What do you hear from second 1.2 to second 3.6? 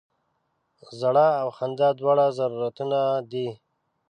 او خندا دواړه ضرورتونه دي.